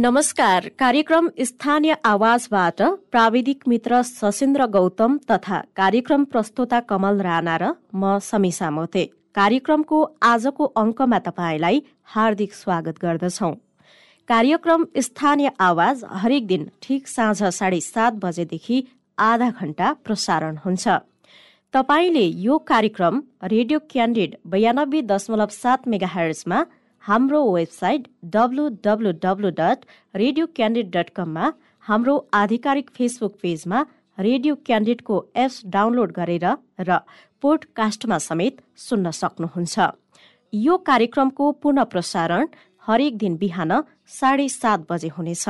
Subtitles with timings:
[0.00, 2.80] नमस्कार। कार्यक्रम स्थानीय आवाजबाट
[3.12, 10.64] प्राविधिक मित्र सशेन्द्र गौतम तथा कार्यक्रम प्रस्तोता कमल राणा र म समीसा मोते। कार्यक्रमको आजको
[10.82, 11.82] अङ्कमा तपाईँलाई
[12.14, 13.52] हार्दिक स्वागत गर्दछौ।
[14.28, 18.82] कार्यक्रम स्थानीय आवाज हरेक दिन ठिक साँझ साढे सात बजेदेखि
[19.18, 20.88] आधा घण्टा प्रसारण हुन्छ।
[21.74, 26.64] तपाईँले यो कार्यक्रम रेडियो क्यान्डिड बयानब्बे दशमलव सात मेगा हर्समा
[27.04, 31.46] हाम्रो website W W W dot radio candid dot कममा
[31.84, 33.78] हाम्रो आधिकारिक फेसबुक पेजमा
[34.18, 36.44] रेडियो क्यान्डिडको एप्स डाउनलोड गरेर
[36.80, 36.98] र
[37.42, 39.88] पोडकास्टमा समेत सुन्न सक्नुहुन्छ।
[40.52, 42.46] यो कार्यक्रमको पुनः प्रसारण
[42.86, 43.72] हरेक दिन बिहान
[44.18, 45.44] साढे सात बजे हुनेछ।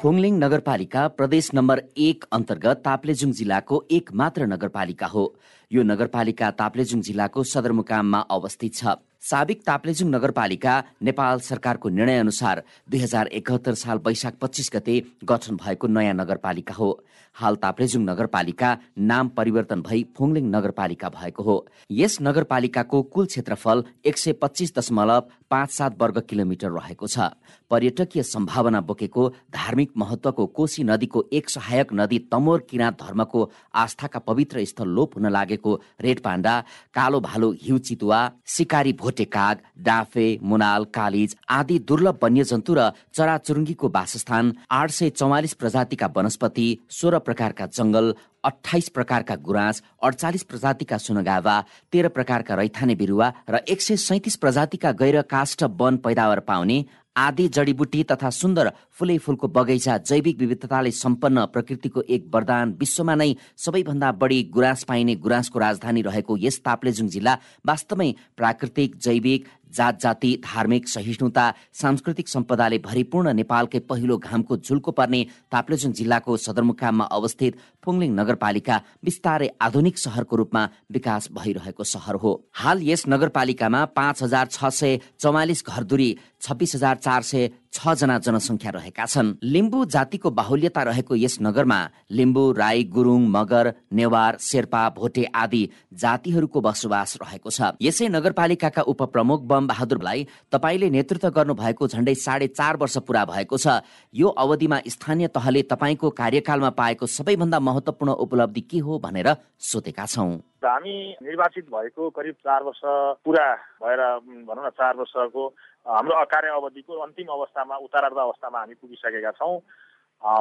[0.00, 5.24] फुङलिङ नगरपालिका प्रदेश नम्बर एक अन्तर्गत ताप्लेजुङ जिल्लाको एक मात्र नगरपालिका हो।
[5.70, 10.72] यो नगरपालिका ताप्लेजुङ जिल्लाको सदरमुकाममा अवस्थित छ। साबिक ताप्लेजुङ नगरपालिका
[11.02, 14.94] नेपाल सरकारको निर्णय अनुसार दुई हजार एकहत्तर साल वैशाख पच्चिस गते
[15.24, 16.90] गठन भएको नयाँ नगरपालिका हो।
[17.36, 18.68] हाल ताप्लेजुङ नगरपालिका
[19.02, 21.56] नाम परिवर्तन भई फुङलिङ नगरपालिका भएको हो।
[21.90, 27.34] यस नगरपालिकाको कुल क्षेत्रफल एक सय पच्चिस दशमलव पाँच सात वर्ग किलोमिटर रहेको छ।
[27.70, 34.64] पर्यटकीय सम्भावना बोकेको धार्मिक महत्वको कोशी नदीको एक सहायक नदी तमोर किराँत धर्मको आस्थाका पवित्र
[34.64, 36.54] स्थल लोप हुन लागेको रेड पाण्डा
[36.94, 43.88] कालो भालु हिउ चितुवा सिकारी भोटे काग डाफे मुनाल कालिज आदि दुर्लभ वन्यजन्तु र चराचुरुङ्गीको
[43.90, 51.56] वासस्थान आठ सय चौवालिस प्रजातिका वनस्पति सोह्र प्रकारका जङ्गल अठाइस प्रकारका गुराँस अडचालिस प्रजातिका सुनगावा
[51.92, 56.78] तेह्र प्रकारका रैथाने बिरुवा र एक सय सैतिस प्रजातिका गैर काष्ठ वन पैदावार पाउने
[57.16, 63.34] आदि जडीबुटी तथा सुन्दर फुलै फुलको बगैँचा जैविक विविधताले सम्पन्न प्रकृतिको एक वरदान। विश्वमा नै
[63.56, 70.30] सबैभन्दा बढी गुराँस पाइने गुराँसको राजधानी रहेको यस ताप्लेजुङ जिल्ला वास्तवमै प्राकृतिक जैविक जात जाति
[70.44, 71.44] धार्मिक सहिष्णुता
[71.74, 75.20] सांस्कृतिक सम्पदाले भरिपूर्ण नेपालकै पहिलो घामको झुल्को पर्ने
[75.52, 80.62] ताप्लेजुङ जिल्लाको सदरमुकाममा अवस्थित फुङलिङ नगरपालिका बिस्तारै आधुनिक सहरको रूपमा
[80.92, 86.10] विकास भइरहेको सहर हो। हाल यस नगरपालिकामा पाँच हजार छ सय चौवालिस घरधुरी
[86.46, 91.78] छब्बिस हजार चार सय छ जना जनसङ्ख्या रहेका छन्। लिम्बू जातिको बाहुल्यता रहेको यस नगरमा
[92.10, 95.62] लिम्बू राई गुरुङ मगर नेवार शेर्पा भोटे आदि
[95.92, 102.48] जातिहरूको बसोबास रहेको छ। यसै नगरपालिकाका उपप्रमुख बम बहादुरलाई तपाईँले नेतृत्व गर्नु भएको झण्डै साढे
[102.54, 103.82] चार वर्ष पुरा भएको छ।
[104.14, 110.32] यो अवधिमा स्थानीय तहले तपाईँको कार्यकालमा पाएको सबैभन्दा महत्वपूर्ण उपलब्धि के हो भनेर सोधेका छौँ।
[110.66, 112.80] हामी निर्वाचित भएको करिब चार वर्ष
[113.22, 113.46] पुरा
[113.82, 114.00] भएर
[114.48, 115.42] भनौँ न चार वर्षको
[115.86, 119.54] हाम्रो कार्य अवधिको अन्तिम अवस्थामा उत्तरार्ध अवस्थामा हामी पुगिसकेका छौँ।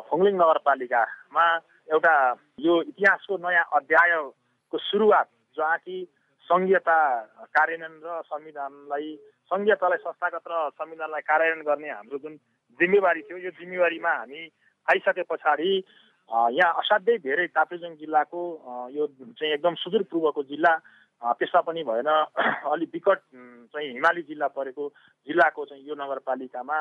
[0.08, 1.46] फुङलिङ नगरपालिकामा
[1.88, 2.14] एउटा
[2.60, 5.98] यो इतिहासको नयाँ अध्यायको सुरुवात जहाँ कि
[6.48, 6.98] सङ्घीयता
[7.52, 9.08] कार्यान्वयन र संविधानलाई
[9.52, 12.34] सङ्घीयतालाई संस्थागत र संविधानलाई कार्यान्वयन गर्ने हाम्रो जुन
[12.80, 14.42] जिम्मेवारी थियो यो जिम्मेवारीमा हामी
[14.88, 15.72] आइसके पछाडि
[16.52, 18.42] यहाँ असाध्यै धेरै ताप्लेजुङ जिल्लाको
[18.92, 19.08] यो
[19.38, 20.74] चाहिँ एकदम सुदूरपूर्वको जिल्ला
[21.22, 22.10] त्यसमा पनि भएन।
[22.74, 23.20] अलिक विकट
[23.74, 24.84] चाहिँ हिमाली जिल्ला परेको
[25.28, 26.78] जिल्लाको चाहिँ यो नगरपालिकामा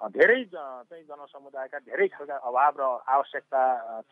[0.00, 3.62] धेरै चाहिँ जनसमुदायका धेरै खालका अभाव र आवश्यकता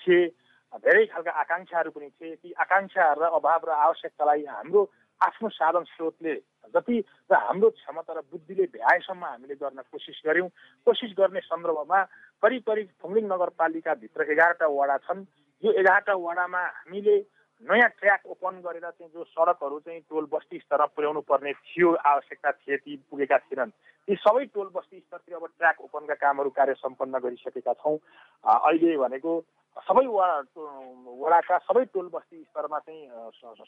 [0.01, 0.27] थिए।
[0.73, 4.83] धेरै खालका आकाङ्क्षाहरू पनि थिए। ती आकाङ्क्षाहरू र अभाव र आवश्यकतालाई हाम्रो
[5.21, 6.35] आफ्नो साधन स्रोतले
[6.75, 6.97] जति
[7.31, 10.49] र हाम्रो क्षमता र बुद्धिले भ्याएसम्म हामीले गर्न कोसिस गऱ्यौँ
[10.87, 12.01] कोसिस गर्ने सन्दर्भमा
[12.43, 15.27] करिब करिब फुङलिङ नगरपालिकाभित्र एघारवटा वडा छन्।
[15.63, 17.17] यो एघारवटा वडामा हामीले
[17.61, 22.51] नयाँ ट्र्याक ओपन गरेर चाहिँ जो सडकहरू चाहिँ टोल बस्ती स्तरमा पुर्याउनु पर्ने थियो आवश्यकता
[22.53, 23.71] थिए ती पुगेका थिएनन्।
[24.09, 27.97] ती सबै टोल बस्ती स्तरतिर अब ट्र्याक ओपनका कामहरू कार्य सम्पन्न गरिसकेका छौँ।
[28.45, 29.33] अहिले भनेको
[29.77, 33.03] सबै वडाका सबै टोल बस्ती स्तरमा चाहिँ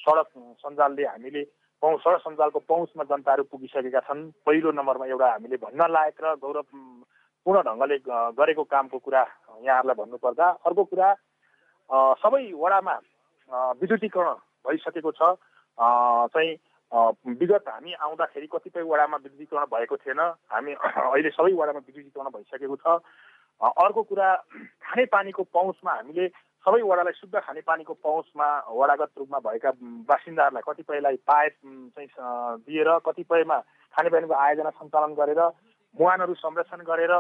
[0.01, 0.29] सडक
[0.65, 1.43] सञ्जालले हामीले
[1.83, 7.59] पहुँ सडक सञ्जालको पहुँचमा जनताहरू पुगिसकेका छन्। पहिलो नम्बरमा एउटा हामीले भन्न लायक र गौरवपूर्ण
[7.69, 7.97] ढङ्गले
[8.41, 9.23] गरेको कामको कुरा
[9.69, 11.09] यहाँहरूलाई भन्नुपर्दा अर्को कुरा
[12.25, 12.97] सबै वडामा
[13.53, 14.35] विद्युतीकरण
[14.67, 15.23] भइसकेको छ।
[16.33, 16.53] चाहिँ
[17.41, 20.21] विगत हामी आउँदाखेरि कतिपय वडामा विद्युतीकरण भएको थिएन।
[20.53, 20.73] हामी
[21.09, 23.01] अहिले सबै वडामा विद्युतीकरण भइसकेको छ।
[23.61, 24.29] अर्को कुरा
[24.83, 26.29] खानेपानीको पहुँचमा हामीले
[26.67, 29.71] सबै वडालाई शुद्ध खानेपानीको पहुँचमा वडागत रूपमा भएका
[30.09, 31.55] बासिन्दाहरूलाई कतिपयलाई पाइप
[31.97, 32.11] चाहिँ
[32.67, 33.59] दिएर कतिपयमा
[33.95, 35.41] खानेपानीको आयोजना सञ्चालन गरेर
[35.95, 37.13] मुहानहरू संरक्षण गरेर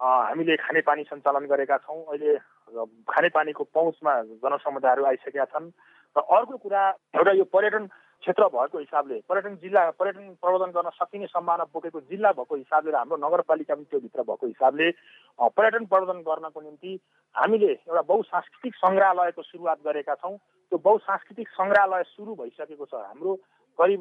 [0.00, 2.36] हामीले खानेपानी सञ्चालन गरेका छौँ। अहिले
[2.68, 5.70] खानेपानीको पहुँचमा जनसमुदायहरू आइसकेका छन्।
[6.16, 6.82] र अर्को कुरा
[7.14, 12.30] एउटा यो पर्यटन क्षेत्र भएको हिसाबले पर्यटन जिल्ला पर्यटन प्रवर्धन गर्न सकिने सम्भावना बोकेको जिल्ला
[12.32, 14.90] भएको हिसाबले र हाम्रो नगरपालिका पनि त्यो भित्र भएको हिसाबले
[15.38, 16.92] पर्यटन प्रवर्धन गर्नको निम्ति
[17.34, 20.36] हामीले एउटा बहुसांस्कृतिक सङ्ग्रहालयको सुरुवात गरेका छौँ।
[20.72, 23.34] त्यो बहुसांस्कृतिक सङ्ग्रहालय सुरु भइसकेको छ। हाम्रो
[23.78, 24.00] करिब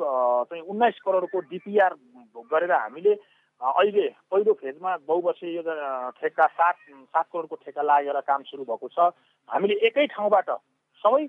[0.49, 1.93] चाहिँ उन्नाइस करोडको डिपिआर
[2.47, 3.13] गरेर हामीले
[3.61, 5.61] अहिले पहिलो फेजमा बहुवर्षीय यो
[6.19, 8.99] ठेक्का सात सात करोडको ठेक्का लागेर काम सुरु भएको छ।
[9.49, 10.49] हामीले एकै ठाउँबाट
[11.03, 11.23] सबै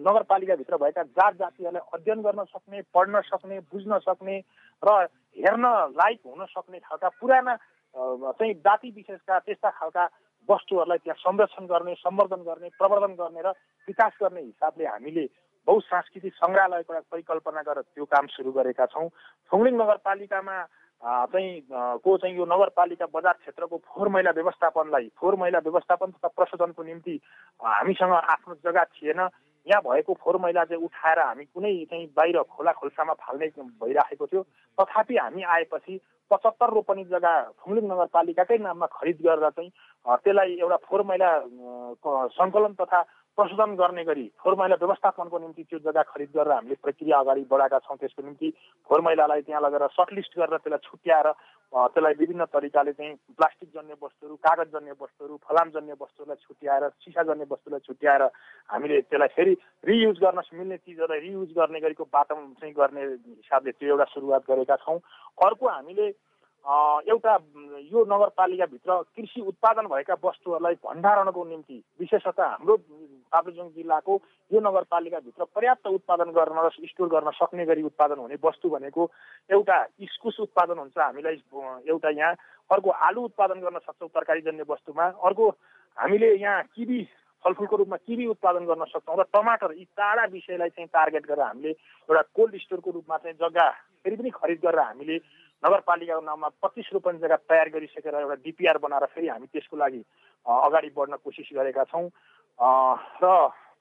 [0.00, 4.36] नगरपालिकाभित्र भएका जात जातिहरूलाई अध्ययन गर्न सक्ने पढ्न सक्ने बुझ्न सक्ने
[4.82, 4.90] र
[5.36, 5.66] हेर्न
[5.98, 7.54] लायक हुन सक्ने खालका पुराना
[7.94, 10.04] चाहिँ जाति विशेषका त्यस्ता खालका
[10.48, 13.50] वस्तुहरूलाई त्यहाँ संरक्षण गर्ने सम्वर्धन गर्ने प्रवर्धन गर्ने र
[13.88, 15.26] विकास गर्ने हिसाबले हामीले
[15.68, 19.08] बहुसांस्कृतिक सङ्ग्रहालयको एउटा परिकल्पना गरेर त्यो काम सुरु गरेका छौँ।
[19.50, 20.56] फुङलिङ नगरपालिकामा
[21.02, 26.82] चाहिँ को चाहिँ यो नगरपालिका बजार क्षेत्रको फोहोर मैला व्यवस्थापनलाई फोहोर मैला व्यवस्थापन तथा प्रशोधनको
[26.82, 27.20] निम्ति
[27.60, 29.20] हामीसँग आफ्नो जग्गा थिएन
[29.66, 33.46] यहाँ भएको फोहोर मैला चाहिँ उठाएर हामी कुनै चाहिँ बाहिर खोला खोल्सामा फाल्ने
[33.80, 34.42] भइराखेको थियो।
[34.78, 36.00] तथापि हामी आएपछि
[36.30, 39.70] पचहत्तर रोपनी जग्गा फुङलिङ नगरपालिकाकै नाममा खरिद गरेर चाहिँ
[40.06, 41.30] त्यसलाई एउटा फोहोर मैला
[42.36, 43.00] सङ्कलन तथा
[43.38, 47.78] प्रशोधन गर्ने गरी फोहोर मैला व्यवस्थापनको निम्ति त्यो जग्गा खरिद गरेर हामीले प्रक्रिया अगाडि बढाएका
[47.82, 48.48] छौँ। त्यसको निम्ति
[48.86, 51.26] फोहोर मैलालाई त्यहाँ लगेर सर्टलिस्ट गरेर त्यसलाई छुट्याएर
[51.72, 57.22] त्यसलाई विभिन्न तरिकाले चाहिँ प्लास्टिक जन्य वस्तुहरू कागज जन्य वस्तुहरू फलाम जन्य वस्तुहरूलाई छुट्याएर सिसा
[57.26, 58.22] जन्य वस्तुलाई छुट्याएर
[58.70, 59.54] हामीले त्यसलाई फेरि
[59.84, 64.76] रियुज गर्न मिल्ने चिजहरूलाई रियुज गर्ने गरेको बाटो चाहिँ गर्ने हिसाबले त्यो एउटा सुरुवात गरेका
[64.86, 64.98] छौँ।
[65.42, 66.06] अर्को हामीले
[66.64, 67.34] एउटा
[67.92, 74.14] यो नगरपालिकाभित्र कृषि उत्पादन भएका वस्तुहरूलाई भण्डारणको निम्ति विशेषतः हाम्रो ताप्लेजुङ जिल्लाको
[74.50, 79.10] यो नगरपालिकाभित्र पर्याप्त उत्पादन गर्न र स्टोर गर्न सक्ने गरी उत्पादन हुने वस्तु भनेको
[79.50, 79.76] एउटा
[80.08, 81.36] इस्कुस उत्पादन हुन्छ। हामीलाई
[81.84, 82.34] एउटा यहाँ
[82.70, 85.48] अर्को आलु उत्पादन गर्न सक्छौँ तरकारीजन्य वस्तुमा। अर्को
[85.98, 87.02] हामीले यहाँ किबी
[87.44, 91.70] फलफुलको रूपमा किबी उत्पादन गर्न सक्छौँ र टमाटर यी चारवटा विषयलाई चाहिँ टार्गेट गरेर हामीले
[92.08, 93.70] एउटा कोल्ड स्टोरको रूपमा चाहिँ जग्गा
[94.00, 95.18] फेरि पनि खरिद गरेर हामीले
[95.64, 100.00] नगरपालिकाको नाममा पच्चिस रोपनी जग्गा तयार गरिसकेर एउटा डिपिआर बनाएर फेरि हामी त्यसको लागि
[100.46, 102.08] अगाडि बढ्न कोसिस गरेका छौँ।
[103.24, 103.26] र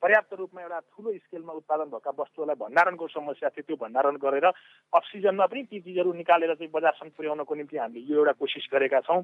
[0.03, 4.45] पर्याप्त रूपमा एउटा ठुलो स्केलमा उत्पादन भएका वस्तुहरूलाई भण्डारणको समस्या थियो त्यो भण्डारण गरेर
[4.93, 9.19] अक्सिजनमा पनि ती चिजहरू निकालेर चाहिँ बजारसम्म पुर्याउनको निम्ति हामीले यो एउटा कोसिस गरेका छौँ।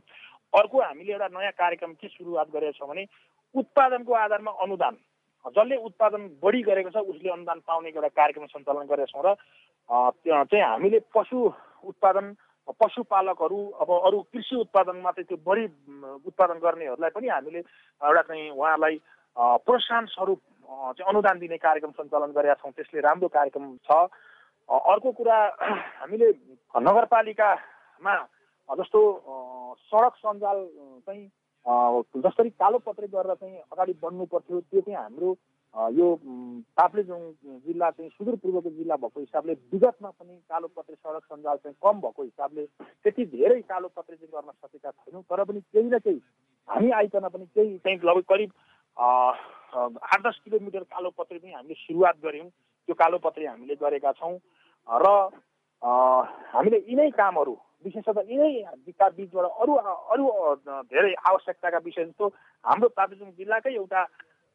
[0.53, 3.03] अर्को हामीले एउटा नयाँ कार्यक्रम के सुरुवात गरेका छौँ भने
[3.56, 4.95] उत्पादनको आधारमा अनुदान।
[5.45, 9.35] जसले उत्पादन बढी गरेको छ उसले अनुदान पाउने एउटा कार्यक्रम सञ्चालन गरेका छौँ र
[10.47, 11.38] चाहिँ हामीले पशु
[11.91, 12.35] उत्पादन
[12.71, 15.66] पशुपालकहरू अब अरू कृषि उत्पादनमा चाहिँ त्यो बढी
[16.25, 18.95] उत्पादन गर्नेहरूलाई पनि हामीले एउटा चाहिँ उहाँलाई
[19.38, 23.89] प्रोत्साहन स्वरूप चाहिँ अनुदान दिने कार्यक्रम सञ्चालन गरेका छौँ। त्यसले राम्रो कार्यक्रम छ।
[24.69, 25.38] अर्को कुरा
[26.00, 26.30] हामीले
[26.75, 28.16] नगरपालिकामा
[28.69, 29.00] जस्तो
[29.89, 30.60] सडक सञ्जाल
[31.06, 31.25] चाहिँ
[32.21, 35.33] जसरी कालोपत्रे गरेर चाहिँ अगाडि बढ्नु पर्थ्यो त्यो चाहिँ हाम्रो
[35.75, 36.06] यो
[36.77, 37.21] ताप्लेजुङ
[37.66, 42.66] जिल्ला चाहिँ सुदूरपूर्वको जिल्ला भएको हिसाबले विगतमा पनि कालोपत्रे सडक सञ्जाल चाहिँ कम भएको हिसाबले
[43.06, 46.19] त्यति धेरै कालोपत्रे चाहिँ गर्न सकेका छैनौँ। तर पनि केही न केही
[46.69, 48.50] हामी आइकन पनि केही चाहिँ लगभग करिब
[48.98, 54.38] आठ दस किलोमिटर कालोपत्रे पनि हामीले सुरुवात गऱ्यौँ। त्यो कालोपत्रे हामीले गरेका छौँ।
[54.89, 55.06] र
[55.81, 57.54] हामीले यिनै कामहरू
[57.86, 58.51] विशेषतः यिनै
[58.86, 59.74] विकास बिचबाट अरू
[60.13, 60.25] अरू
[60.89, 62.27] धेरै आवश्यकताका विषय जस्तो
[62.66, 64.01] हाम्रो ताप्लेजुङ जिल्लाकै एउटा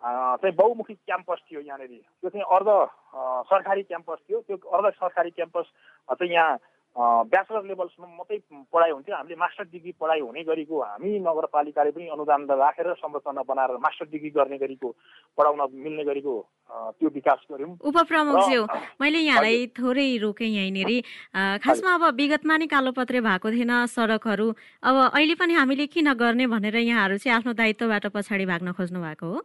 [0.04, 1.88] चाहिँ बहुमुखी क्याम्पस थियो यहाँनिर।
[2.20, 2.68] त्यो चाहिँ अर्ध
[3.48, 5.66] सरकारी क्याम्पस थियो। त्यो अर्ध सरकारी क्याम्पस
[6.12, 6.58] चाहिँ यहाँ
[6.96, 8.38] ब्याचलर लेभलसम्म मात्रै
[8.70, 13.82] पढाइ हुन्थ्यो। हामीले मास्टर डिग्री पढाइ हुने गरेको हामी नगरपालिकाले पनि अनुदान राखेर संरचना बनाएर
[13.82, 14.88] मास्टर डिग्री गर्ने गरेको
[15.38, 16.34] पढाउन मिल्ने गरेको
[17.00, 18.62] त्यो विकास गऱ्यौँ। उपप्रमुखज्यू
[19.00, 20.92] मैले यहाँलाई थोरै रोकेँ यहीँनिर।
[21.64, 24.46] खासमा अब विगतमा नै कालोपत्रे भएको थिएन सडकहरू।
[24.84, 29.26] अब अहिले पनि हामीले किन गर्ने भनेर यहाँहरू चाहिँ आफ्नो दायित्वबाट पछाडि भाग्न खोज्नु भएको
[29.26, 29.42] हो?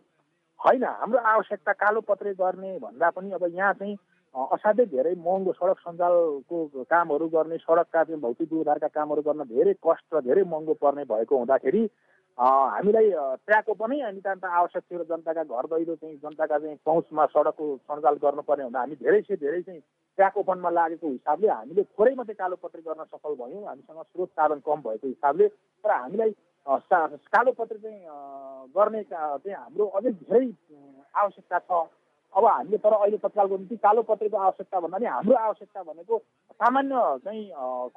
[0.60, 3.96] होइन हाम्रो आवश्यकता कालोपत्रे गर्ने भन्दा पनि अब यहाँ चाहिँ
[4.36, 10.16] असाध्यै धेरै महँगो सडक सञ्जालको कामहरू गर्ने सडकका चाहिँ भौतिक उद्धारका कामहरू गर्न धेरै कष्ट
[10.22, 11.84] धेरै महँगो पर्ने भएको हुँदाखेरि
[12.38, 13.10] हामीलाई
[13.42, 18.16] ट्र्याक पनि नितान्त आवश्यक थियो र जनताका घर दैलो चाहिँ जनताका चाहिँ पहुँचमा सडकको सञ्जाल
[18.18, 22.82] गर्नुपर्ने हुँदा हामी धेरै चाहिँ धेरै चाहिँ ट्र्याक ओपनमा लागेको हिसाबले हामीले थोरै मात्रै कालोपत्री
[22.82, 26.32] गर्न सफल भयौँ हामीसँग स्रोत साधन कम भएको हिसाबले तर हामीलाई
[26.70, 28.02] कालोपत्री चाहिँ
[28.76, 30.48] गर्ने चाहिँ हाम्रो अझै धेरै
[31.18, 31.72] आवश्यकता छ।
[32.30, 36.18] अब हामीले तर अहिले तत्कालको निम्ति कालो पत्रेको आवश्यकता भन्दा पनि हाम्रो आवश्यकता भनेको
[36.62, 36.94] सामान्य
[37.26, 37.44] चाहिँ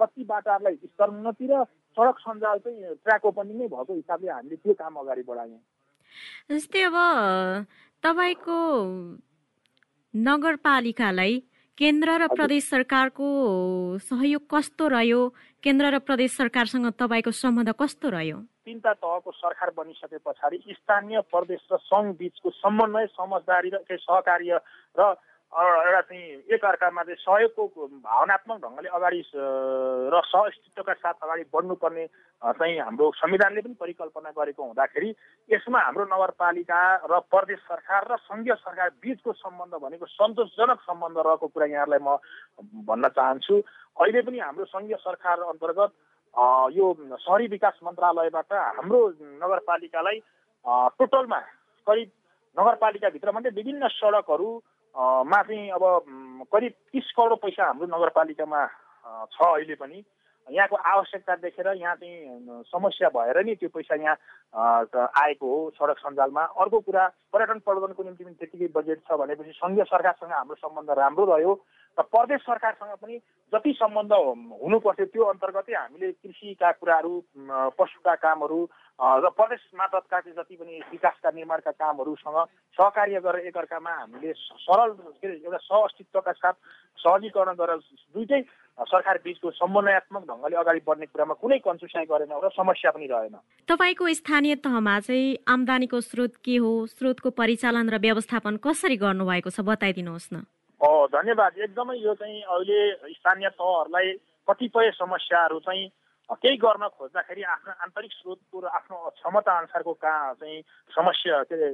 [0.01, 1.65] कति बाटाहरूलाई स्तरोन्नति र
[1.97, 5.61] सडक सञ्जाल चाहिँ ट्र्याक ओपनिङ नै भएको हिसाबले हामीले त्यो काम अगाडि बढायौँ।
[6.49, 6.97] जस्तै अब
[8.05, 8.59] तपाईँको
[10.15, 11.35] नगरपालिकालाई
[11.79, 13.27] केन्द्र र प्रदेश सरकारको
[14.01, 15.21] सहयोग कस्तो रह्यो?
[15.63, 18.39] केन्द्र र प्रदेश सरकारसँग तपाईँको सम्बन्ध कस्तो रह्यो?
[18.63, 24.61] तिनवटा तहको सरकार बनिसके पछाडि स्थानीय प्रदेश र सङ्घ बिचको समन्वय समझदारी र सहकार्य
[24.97, 25.15] र
[25.53, 29.21] एउटा चाहिँ एकअर्कामा चाहिँ सहयोगको भावनात्मक ढङ्गले अगाडि
[30.09, 32.07] र सहअस्तित्वका साथ अगाडि बढ्नुपर्ने
[32.43, 35.11] चाहिँ हाम्रो संविधानले पनि परिकल्पना गरेको हुँदाखेरि
[35.49, 41.47] यसमा हाम्रो नगरपालिका र प्रदेश सरकार र सङ्घीय सरकार बिचको सम्बन्ध भनेको सन्तोषजनक सम्बन्ध रहेको
[41.49, 42.17] कुरा यहाँहरूलाई म
[42.89, 43.55] भन्न चाहन्छु।
[43.97, 45.93] अहिले पनि हाम्रो सङ्घीय सरकार अन्तर्गत
[46.35, 49.01] यो सहरी विकास मन्त्रालयबाट हाम्रो
[49.43, 50.19] नगरपालिकालाई
[50.99, 51.41] टोटलमा
[51.87, 52.11] करिब
[52.57, 54.49] नगरपालिकाभित्र मात्रै विभिन्न सडकहरू
[55.29, 55.85] मा चाहिँ अब
[56.53, 58.67] करिब तिस करोड पैसा हाम्रो नगरपालिकामा
[59.33, 60.05] छ अहिले पनि।
[60.49, 64.17] यहाँको आवश्यकता देखेर यहाँ चाहिँ समस्या भएर नि त्यो पैसा यहाँ
[65.23, 69.85] आएको हो सडक सञ्जालमा। अर्को कुरा पर्यटन प्रबन्धनको निम्ति पनि त्यतिकै बजेट छ भनेपछि सङ्घीय
[69.87, 71.53] सरकारसँग हाम्रो सम्बन्ध राम्रो रह्यो।
[71.99, 73.17] र प्रदेश सरकारसँग पनि
[73.53, 74.13] जति सम्बन्ध
[74.63, 77.13] हुनुपर्थ्यो त्यो अन्तर्गतै हामीले कृषिका कुराहरू
[77.77, 78.61] पशुका कामहरू
[79.25, 82.39] र प्रदेश मातहतका जति पनि विकासका निर्माणका कामहरूसँग
[82.79, 86.57] सहकार्य गरेर एकअर्कामा हामीले सरल के अरे एउटा सह अस्तित्वका साथ
[86.99, 87.81] सहजीकरण गरेर
[88.17, 88.41] दुइटै
[88.89, 93.37] सरकार बिचको समन्वयात्मक ढङ्गले अगाडि बढ्ने कुरामा कुनै कन्सुसाइ गरेन र समस्या पनि रहेन।
[93.69, 96.73] तपाईँको स्थानीय तहमा चाहिँ आम्दानीको स्रोत के हो?
[96.89, 99.61] स्रोतको परिचालन र व्यवस्थापन कसरी गर्नुभएको छ?
[99.61, 100.45] बताइदिनुहोस् न।
[100.83, 104.13] धन्यवाद। एकदमै यो चाहिँ अहिले स्थानीय तहहरूलाई
[104.49, 105.89] कतिपय समस्याहरू चाहिँ
[106.33, 110.61] केही गर्न खोज्दाखेरि आफ्नो आन्तरिक स्रोतको र आफ्नो क्षमता अनुसारको का चाहिँ
[110.91, 111.69] समस्या के अरे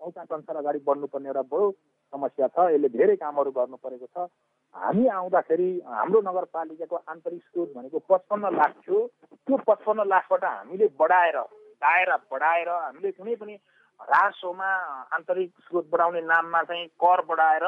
[0.00, 1.70] औकात अनुसार अगाडि बढ्नुपर्ने एउटा बडो
[2.12, 4.30] समस्या छ। यसले धेरै कामहरू गर्नु परेको छ।
[4.74, 8.98] हामी आउँदाखेरि हाम्रो नगरपालिकाको आन्तरिक स्रोत भनेको पचपन्न लाख थियो।
[9.44, 11.38] त्यो पचपन्न लाखबाट हामीले बढाएर
[11.82, 13.54] दायरा बढाएर हामीले कुनै पनि
[14.00, 14.70] रासोमा
[15.12, 17.64] आन्तरिक स्रोत बढाउने नाममा चाहिँ कर बढाएर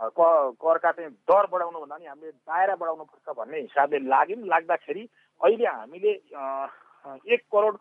[0.00, 5.08] करका चाहिँ दर बढाउनु भन्दा पनि हामीले दायरा बढाउनुपर्छ भन्ने हिसाबले लाग्यौँ लाग्दाखेरि
[5.40, 6.12] अहिले हामीले
[7.34, 7.78] एक करोड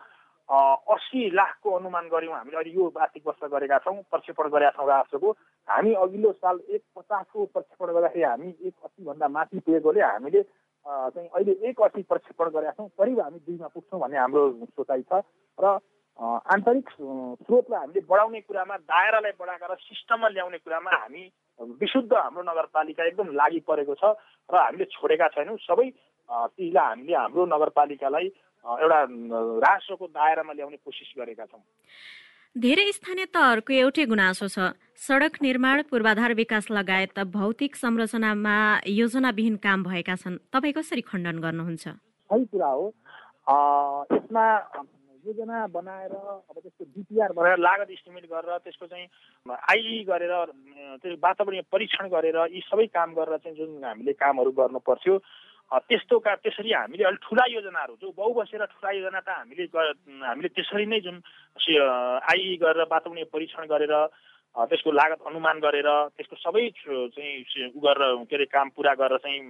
[0.49, 5.31] अस्सी लाखको अनुमान गऱ्यौँ हामीले अहिले यो आर्थिक वर्ष गरेका छौँ प्रक्षेपण गरेका छौँ राष्ट्रको।
[5.67, 11.53] हामी अघिल्लो साल एक पचासको प्रक्षेपण गर्दाखेरि हामी एक अस्सीभन्दा माथि पुगेकोले हामीले चाहिँ अहिले
[11.69, 14.43] एक अस्सी प्रक्षेपण गरेका छौँ करिब हामी दुईमा पुग्छौँ भन्ने हाम्रो
[14.77, 15.23] सोचाइ छ।
[15.57, 15.79] र
[16.19, 21.23] आन्तरिक स्रोतलाई हामीले बढाउने कुरामा दायरालाई बढाएर सिस्टममा ल्याउने कुरामा हामी
[21.59, 24.03] विशुद्ध हाम्रो नगरपालिका एकदम लागि परेको छ
[24.49, 25.87] र हामीले छोडेका छैनौँ। सबै
[26.29, 28.27] चिजलाई हामीले हाम्रो नगरपालिकालाई
[28.65, 28.99] एउटा
[29.61, 31.61] राष्ट्रको दायरामा ल्याउने कोसिस गरेका छौँ।
[32.55, 38.57] धेरै स्थानीय तहहरूको एउटै गुनासो छ। सडक निर्माण पूर्वाधार विकास लगायत भौतिक संरचनामा
[38.87, 41.85] योजनाविहीन काम भएका छन्। तपाईँ कसरी खण्डन गर्नुहुन्छ?
[42.29, 42.85] सही कुरा हो।
[44.13, 44.45] यसमा
[45.25, 49.07] योजना बनाएर अब त्यसको डिपिआर बनाएर लागत इस्टिमेट गरेर त्यसको चाहिँ
[49.71, 50.33] आइई गरेर
[50.99, 55.17] त्यो वातावरणीय परीक्षण गरेर यी सबै काम गरेर चाहिँ जुन हामीले कामहरू गर्नु पर्थ्यो
[55.71, 59.65] त्यस्तो का त्यसरी हामीले अलिक ठुला योजनाहरू जो बहु बसेर ठुला योजना त हामीले
[60.27, 61.17] हामीले त्यसरी नै जुन
[62.29, 63.95] आइई गरेर वातावरणीय परीक्षण गरेर
[64.69, 69.41] त्यसको लागत अनुमान गरेर त्यसको सबै चाहिँ गरेर के अरे काम पुरा गरेर चाहिँ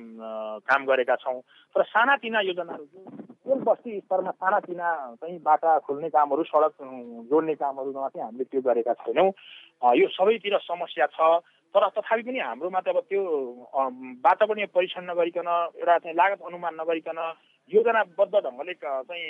[0.64, 1.40] काम गरेका छौँ।
[1.76, 3.33] तर सानातिना योजनाहरू जो
[3.64, 4.90] बस्ती स्तरमा सानातिना
[5.20, 6.74] चाहिँ बाटा खोल्ने कामहरू सडक
[7.32, 9.30] जोड्ने कामहरूमा चाहिँ हामीले त्यो गरेका छैनौँ।
[9.96, 11.20] यो सबैतिर समस्या छ
[11.76, 13.22] तर तथापि पनि हाम्रोमा त अब त्यो
[14.22, 17.20] वातावरणीय परीक्षण नगरिकन एउटा चाहिँ लागत अनुमान नगरिकन
[17.72, 19.26] योजनाबद्ध ढङ्गले चाहिँ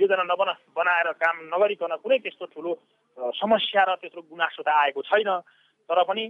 [0.00, 2.72] योजना नबना बनाएर काम नगरिकन कुनै त्यस्तो ठुलो
[3.38, 5.30] समस्या र त्यत्रो गुनासो त आएको छैन।
[5.88, 6.24] तर पनि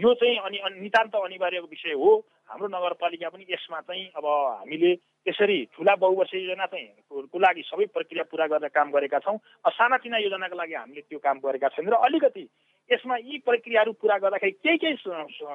[0.00, 2.10] यो चाहिँ अनि नितान्त अनिवार्यको विषय हो।
[2.48, 4.92] हाम्रो नगरपालिका पनि यसमा चाहिँ अब हामीले
[5.26, 9.38] त्यसरी ठुला बहुवर्षीय योजना चाहिँ को लागि सबै प्रक्रिया पुरा गर्ने काम गरेका छौँ।
[9.72, 12.44] सानातिना योजनाको लागि हामीले त्यो काम गरेका छैनौँ र अलिकति
[12.90, 14.96] यसमा यी प्रक्रियाहरू पुरा गर्दाखेरि केही केही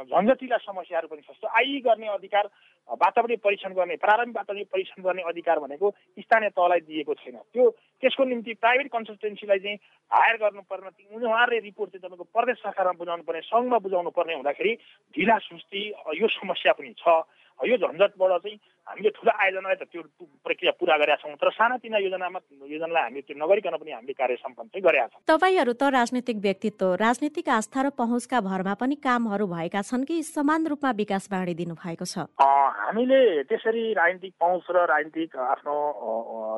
[0.09, 2.45] झन्झटिला समस्याहरू पनि छ जस्तो आइ गर्ने अधिकार
[2.89, 7.69] वातावरणीय परीक्षण गर्ने प्रारम्भिक वातावरणीय परीक्षण गर्ने अधिकार भनेको स्थानीय तहलाई दिएको छैन। त्यो
[8.01, 9.77] त्यसको निम्ति प्राइभेट कन्सल्टेन्सीलाई चाहिँ
[10.11, 10.89] हायर गर्नुपर्ने
[11.21, 14.73] उहाँहरूले रिपोर्ट चाहिँ तपाईँको प्रदेश सरकारमा बुझाउनु पर्ने सङ्घमा बुझाउनु पर्ने हुँदाखेरि
[15.15, 15.81] ढिला सुस्ती
[16.17, 17.21] यो समस्या पनि छ।
[17.59, 20.01] यो झन्झटबाट चाहिँ हामीले ठुलो आयोजनालाई त त्यो
[20.47, 22.39] प्रक्रिया पुरा गरेका छौँ तर सानातिना योजनामा
[22.71, 26.93] योजनालाई हामीले त्यो नगरिकन पनि हामीले कार्य सम्पन्न चाहिँ गरेका छौँ तपाईँहरू त राजनीतिक व्यक्तित्व
[27.03, 32.05] राजनीतिक आस्था र पहुँचका भरमा पनि कामहरू भएका छन् कि समान रूपमा विकास बाँडिदिनु भएको
[32.05, 32.31] छ?
[32.39, 35.75] हामीले त्यसरी राजनीतिक पहुँच र राजनीतिक आफ्नो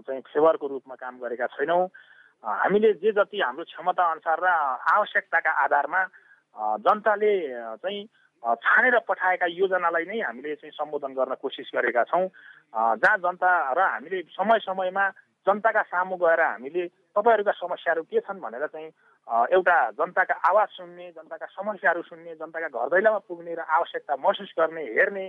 [0.06, 1.84] चाहिँ फेवरको रूपमा काम गरेका छैनौँ।
[2.42, 4.48] हामीले जे जति हाम्रो क्षमता अनुसार र
[4.94, 6.02] आवश्यकताका आधारमा
[6.86, 7.34] जनताले
[7.82, 8.02] चाहिँ
[8.44, 12.26] छानेर पठाएका योजनालाई नै हामीले चाहिँ सम्बोधन गर्न कोसिस गरेका छौँ।
[12.98, 15.06] जहाँ जनता र हामीले समय समयमा
[15.48, 18.90] जनताका सामु गएर हामीले तपाईँहरूका समस्याहरू के छन् भनेर चाहिँ
[19.52, 24.84] एउटा जनताका आवाज सुन्ने जनताका समस्याहरू सुन्ने जनताका घर दैलामा पुग्ने र आवश्यकता महसुस गर्ने
[24.90, 25.26] हेर्ने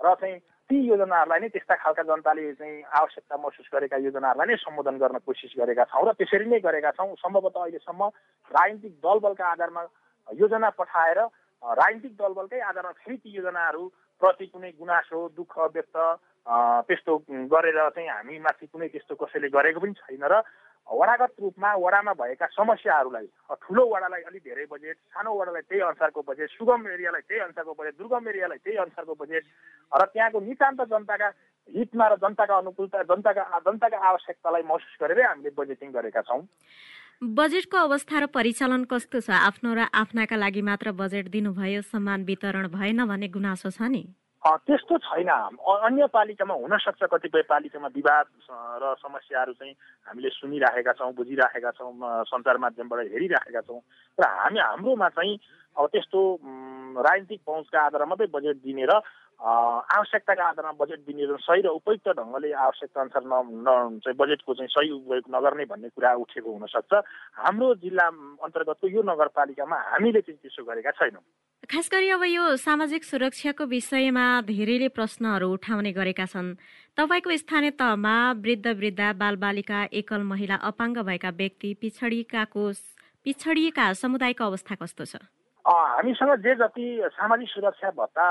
[0.00, 0.38] र चाहिँ
[0.70, 5.54] ती योजनाहरूलाई नै त्यस्ता खालका जनताले चाहिँ आवश्यकता महसुस गरेका योजनाहरूलाई नै सम्बोधन गर्न कोसिस
[5.54, 8.02] गरेका छौँ र त्यसरी नै गरेका छौँ। सम्भवतः अहिलेसम्म
[8.50, 9.82] राजनीतिक दलबलका आधारमा
[10.28, 11.18] योजना पठाएर
[11.62, 13.88] राजनीतिक दलबलकै आधारमा फेरि ती योजनाहरू
[14.22, 15.96] प्रति कुनै गुनासो दुःख व्यक्त
[16.88, 17.16] त्यस्तो
[17.50, 20.42] गरेर चाहिँ हामी माथि कुनै त्यस्तो कसैले गरेको पनि छैन र
[20.86, 23.26] वडागत रूपमा वडामा भएका समस्याहरूलाई
[23.58, 27.94] ठुलो वडालाई अलिक धेरै बजेट सानो वडालाई त्यही अनुसारको बजेट सुगम एरियालाई त्यही अनुसारको बजेट
[27.98, 29.44] दुर्गम एरियालाई त्यही अनुसारको बजेट
[29.92, 31.28] र त्यहाँको नितान्त जनताका
[31.68, 36.42] हितमा र जनताका अनुकूलता जनताका जनताका आवश्यकतालाई महसुस गरेरै हामीले बजेटिङ गरेका छौँ।
[37.22, 39.30] बजेटको अवस्था र परिचालन कस्तो छ?
[39.32, 44.04] आफ्नो र आफ्नाका लागि मात्र बजेट दिनुभयो सम्मान वितरण भएन भन्ने गुनासो छ नि।
[44.44, 48.26] त्यस्तो छैन। अन्य पालिकामा हुन सक्छ कतिपय पालिकामा विवाद
[48.78, 49.74] र समस्याहरू चाहिँ
[50.06, 51.92] हामीले सुनिराखेका छौँ बुझिराखेका छौँ
[52.28, 53.80] सञ्चार माध्यमबाट हेरिराखेका छौँ।
[54.20, 55.34] र हामी हाम्रोमा चाहिँ
[55.76, 56.20] अब त्यस्तो
[57.00, 59.00] राजनीतिक पहुँचका आधारमा मात्रै बजेट दिने र
[59.40, 64.90] आवश्यकताका आधारमा बजेट विनियोजन सही र उपयुक्त ढङ्गले आवश्यकता अनुसार न, चाहिँ बजेटको चाहिँ सही
[64.96, 66.92] उपयोग नगर्ने भन्ने कुरा उठेको हुनसक्छ।
[67.44, 68.06] हाम्रो जिल्ला
[68.42, 71.24] अन्तर्गतको यो नगरपालिकामा हामीले चाहिँ त्यसो गरेका छैनौँ।
[71.68, 76.56] खास गरी अब यो सामाजिक सुरक्षाको विषयमा धेरैले प्रश्नहरू उठाउने गरेका छन्।
[76.96, 82.64] तपाईँको स्थानीय तहमा वृद्ध वृद्ध बालबालिका एकल महिला अपाङ्ग भएका व्यक्ति पिछडिकाको
[83.24, 85.16] पिछडिएका समुदायको अवस्था कस्तो छ?
[85.66, 86.86] हामीसँग जे जति
[87.18, 88.26] सामाजिक सुरक्षा भत्ता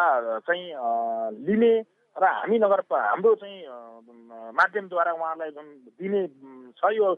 [0.47, 0.65] चाहिँ
[1.45, 1.73] लिने
[2.15, 3.59] र हामी नगर हाम्रो चाहिँ
[4.55, 5.67] माध्यमद्वारा उहाँलाई जुन
[5.99, 6.21] दिने
[6.79, 7.11] छ यो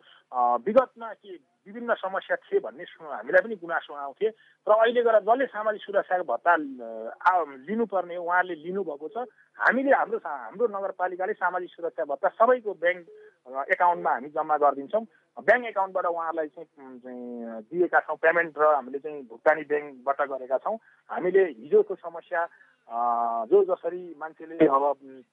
[0.66, 1.34] विगतमा के
[1.68, 6.54] विभिन्न समस्या थिए भन्ने हामीलाई पनि गुनासो आउँथे। र अहिले गएर जसले सामाजिक सुरक्षाको भत्ता
[7.70, 9.28] लिनुपर्ने उहाँले लिनुभएको छ।
[9.60, 13.06] हामीले हाम्रो हाम्रो नगरपालिकाले सामाजिक सुरक्षा भत्ता सबैको ब्याङ्क
[13.70, 15.06] एकाउन्टमा हामी जम्मा गरिदिन्छौँ।
[15.38, 20.78] ब्याङ्क एकाउन्टबाट उहाँहरूलाई चाहिँ दिएका छौँ पेमेन्ट र हामीले चाहिँ भुक्तानी ब्याङ्कबाट गरेका छौँ।
[21.10, 22.42] हामीले हिजोको समस्या
[23.46, 24.84] जो जसरी मान्छेले अब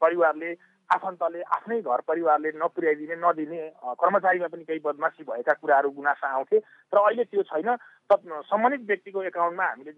[0.00, 0.50] परिवारले
[0.90, 3.61] आफन्तले आफ्नै घर परिवारले नपुर्याइदिने नदिने
[3.96, 7.68] कर्मचारीमा पनि केही बदमासी भएका कुराहरू गुनासा आउँथे। तर अहिले त्यो छैन।
[8.12, 9.92] सम्बन्धित व्यक्तिको एकाउन्टमा हामीले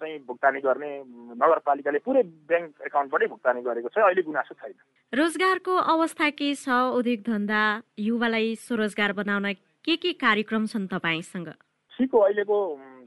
[0.00, 0.90] चाहिँ भुक्तानी गर्ने
[1.36, 4.74] नगरपालिकाले पुरै ब्याङ्क एकाउन्टबाटै भुक्तानी गरेको छ अहिले गुनासो छैन।
[5.12, 6.68] रोजगारको अवस्था के छ?
[6.96, 7.60] उद्योग धन्दा
[8.00, 9.52] युवालाई स्वरोजगार बनाउन
[9.84, 11.48] के के कार्यक्रम छन् तपाईँसँग?
[11.92, 12.56] सिको अहिलेको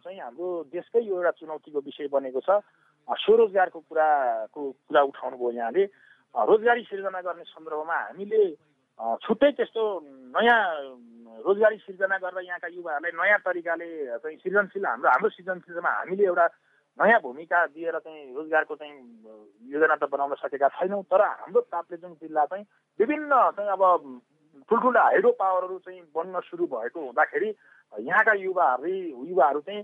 [0.06, 2.62] चाहिँ हाम्रो देशकै यो एउटा चुनौतीको विषय बनेको छ।
[3.10, 5.84] स्वरोजगारको कुराको कुरा उठाउनु भयो यहाँले
[6.36, 8.42] रोजगारी सिर्जना गर्ने सन्दर्भमा हामीले
[9.00, 9.84] छुट्टै त्यस्तो
[10.32, 10.60] नयाँ
[11.40, 16.46] रोजगारी सिर्जना गरेर यहाँका युवाहरूलाई नयाँ तरिकाले चाहिँ सृजनशील हाम्रो हाम्रो सृजनशीलतामा हामीले एउटा
[17.00, 18.94] नयाँ भूमिका दिएर चाहिँ रोजगारको चाहिँ
[19.66, 22.66] योजना त बनाउन सकेका छैनौँ तर हाम्रो ताप्लेजुङ जिल्ला चाहिँ
[23.00, 23.84] विभिन्न चाहिँ अब
[24.70, 27.50] ठुल्ठुला हाइड्रो पावरहरू चाहिँ बन्न सुरु भएको हुँदाखेरि
[27.94, 28.94] यहाँका युवाहरू
[29.26, 29.84] युवाहरू चाहिँ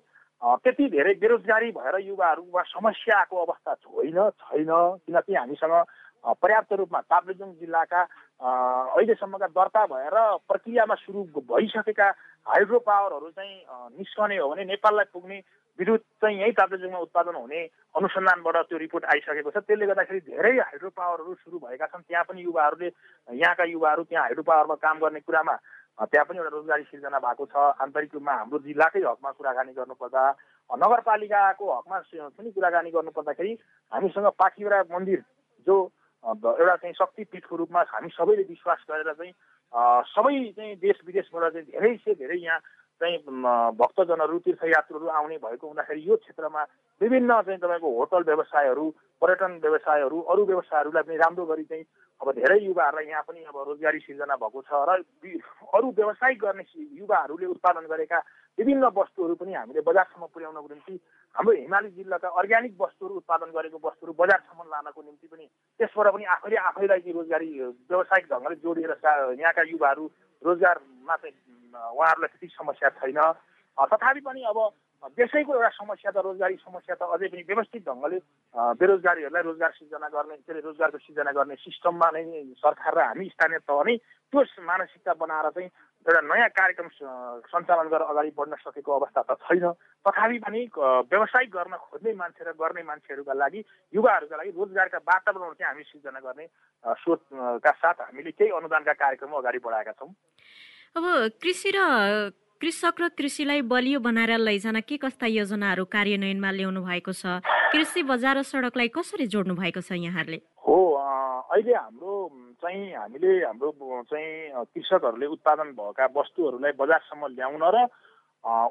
[0.61, 5.75] त्यति धेरै बेरोजगारी भएर युवाहरूमा समस्या आएको अवस्था होइन छैन किनकि हामीसँग
[6.37, 8.03] पर्याप्त रूपमा ताप्लेजुङ जिल्लाका
[8.39, 10.15] अहिलेसम्मका दर्ता भएर
[10.47, 12.07] प्रक्रियामा सुरु भइसकेका
[12.47, 13.55] हाइड्रो पावरहरू चाहिँ
[13.99, 15.37] निस्कने हो भने नेपाललाई पुग्ने
[15.79, 17.59] विद्युत चाहिँ यहीँ ताप्लेजुङमा उत्पादन हुने
[17.99, 22.41] अनुसन्धानबाट त्यो रिपोर्ट आइसकेको छ। त्यसले गर्दाखेरि धेरै हाइड्रो पावरहरू सुरु भएका छन्। त्यहाँ पनि
[22.47, 22.87] युवाहरूले
[23.27, 25.55] यहाँका युवाहरू त्यहाँ हाइड्रो पावरमा काम गर्ने कुरामा
[25.99, 30.23] त्यहाँ पनि एउटा रोजगारी सिर्जना भएको छ। आन्तरिक रूपमा हाम्रो जिल्लाकै हकमा कुराकानी गर्नुपर्दा
[30.69, 31.97] नगरपालिकाको हकमा
[32.39, 33.51] पनि कुराकानी गर्नुपर्दाखेरि
[33.91, 35.23] हामीसँग पाखिरा मन्दिर
[35.67, 35.75] जो
[36.21, 39.33] एउटा चाहिँ शक्तिपीठको रूपमा हामी सबैले विश्वास गरेर चाहिँ
[40.11, 42.59] सबै चाहिँ देश विदेशबाट चाहिँ धेरै से धेरै यहाँ
[43.01, 43.17] चाहिँ
[43.75, 46.63] भक्तजनहरू तीर्थयात्रुहरू आउने भएको हुँदाखेरि यो क्षेत्रमा
[47.01, 48.89] विभिन्न चाहिँ तपाईँको होटल व्यवसायहरू
[49.21, 51.85] पर्यटन व्यवसायहरू अरू व्यवसायहरूलाई पनि राम्रो गरी चाहिँ
[52.21, 54.99] अब धेरै युवाहरूलाई यहाँ पनि अब रोजगारी सिर्जना भएको छ र
[55.71, 58.19] अरू व्यवसाय गर्ने युवाहरूले उत्पादन गरेका
[58.57, 60.95] विभिन्न वस्तुहरू पनि हामीले बजारसम्म पुर्याउनको निम्ति
[61.35, 65.45] हाम्रो हिमाली जिल्लाका अर्ग्यानिक वस्तुहरू उत्पादन गरेको वस्तुहरू बजारसम्म लानको निम्ति पनि
[65.79, 68.91] त्यसबाट पनि आफैले आफैलाई चाहिँ रोजगारी व्यावसायिक ढङ्गले जोडिएर
[69.39, 70.05] यहाँका युवाहरू
[70.41, 71.35] रोजगारमा चाहिँ
[71.73, 73.19] उहाँहरूलाई त्यति समस्या छैन।
[73.77, 74.59] तथापि पनि अब
[75.15, 78.17] देशैको एउटा समस्या त रोजगारी समस्या त अझै पनि व्यवस्थित ढङ्गले
[78.75, 82.23] बेरोजगारीहरूलाई रोजगार सिर्जना गर्ने के अरे रोजगारको सिर्जना गर्ने सिस्टममा नै
[82.59, 85.69] सरकार र हामी स्थानीय तह नै त्यो मानसिकता बनाएर चाहिँ
[86.07, 86.87] एउटा नयाँ कार्यक्रम
[87.51, 89.65] सञ्चालन गरेर अगाडि बढ्न सकेको अवस्था त छैन।
[90.05, 90.59] तथापि पनि
[91.11, 93.59] व्यवसायिक गर्न खोज्ने मान्छे र गर्ने मान्छेहरूका लागि
[93.93, 96.45] युवाहरूका लागि रोजगारका वातावरण चाहिँ हामी सिर्जना गर्ने
[97.03, 100.11] सोचका साथ हामीले केही अनुदानका कार्यक्रम अगाडि बढाएका छौँ।
[100.95, 101.03] अब
[101.43, 101.79] कृषि र
[102.61, 107.39] कृषक र कृषिलाई बलियो बनाएर लैजान के कस्ता योजनाहरू कार्यान्वयनमा ल्याउनु भएको छ?
[107.71, 110.39] कृषि बजार र सडकलाई कसरी जोड्नु भएको छ यहाँहरूले?
[110.63, 110.75] हो
[111.51, 112.11] अहिले हाम्रो
[112.61, 117.85] चाहिँ हामीले हाम्रो चाहिँ कृषकहरूले उत्पादन भएका वस्तुहरूलाई बजारसम्म ल्याउन र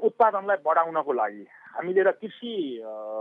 [0.03, 2.53] उत्पादनलाई बढाउनको लागि हामीले र कृषि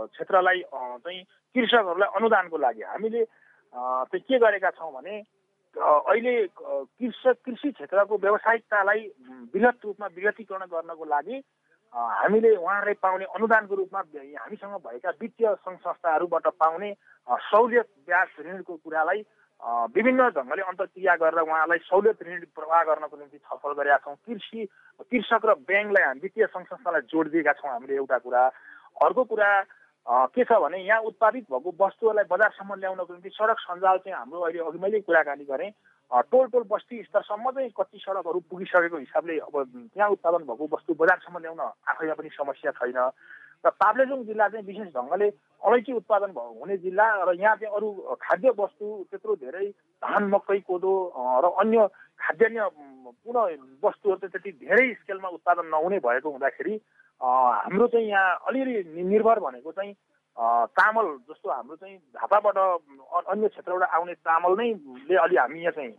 [0.08, 0.62] क्षेत्रलाई
[0.98, 1.22] चाहिँ
[1.54, 5.16] कृषकहरूलाई अनुदानको लागि हामीले चाहिँ के गरेका छौँ भने
[5.76, 9.00] अहिले कृषक कृषि क्षेत्रको व्यावसायिकतालाई
[9.54, 11.42] वृहत रूपमा विगतीकरण गर्नको लागि
[11.94, 14.00] हामीले उहाँहरूलाई पाउने अनुदानको रूपमा
[14.36, 16.92] हामीसँग भएका वित्तीय सङ्घ संस्थाहरूबाट पाउने
[17.28, 19.22] सहुलियत ब्याज ऋणको कुरालाई
[19.60, 24.60] विभिन्न ढङ्गले अन्तर्क्रिया गरेर उहाँलाई सहुलियत ऋण प्रवाह गर्नको निम्ति छलफल गरेका छौँ। कृषि
[25.10, 28.42] कृषक र ब्याङ्कलाई हामी वित्तीय सङ्घ संस्थालाई जोड दिएका छौँ हामीले एउटा कुरा।
[29.02, 29.50] अर्को कुरा
[30.06, 34.58] के छ भने यहाँ उत्पादित भएको वस्तुहरूलाई बजारसम्म ल्याउनको निम्ति सडक सञ्जाल चाहिँ हाम्रो अहिले
[34.62, 35.70] अघि मैले कुराकानी गरेँ।
[36.32, 39.54] टोल टोल बस्ती स्तरसम्म चाहिँ कति सडकहरू पुगिसकेको हिसाबले अब
[39.92, 42.98] त्यहाँ उत्पादन भएको वस्तु बजारसम्म ल्याउन आफैमा पनि समस्या छैन।
[43.64, 45.28] र ताप्लेजुङ जिल्ला चाहिँ विशेष ढङ्गले
[45.62, 47.88] अलैँची उत्पादन हुने जिल्ला र यहाँ चाहिँ अरू
[48.22, 49.66] खाद्य वस्तु त्यत्रो धेरै
[50.02, 50.92] धान मकै कोदो
[51.42, 51.86] र अन्य
[52.20, 52.68] खाद्यान्न
[53.18, 53.42] पुनः
[53.82, 56.74] वस्तुहरू चाहिँ त्यति धेरै स्केलमा उत्पादन नहुने भएको हुँदाखेरि
[57.20, 59.94] हाम्रो चाहिँ यहाँ अलिअलि निर्भर भनेको चाहिँ
[60.70, 62.58] चामल जस्तो हाम्रो चाहिँ झापाबाट
[63.26, 64.70] अन्य क्षेत्रबाट आउने चामल नै
[65.10, 65.92] ले अलि हामी यहाँ चाहिँ